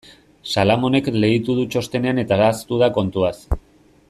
[0.53, 3.37] Salamonek leitu du txostenean eta ahaztu da kontuaz.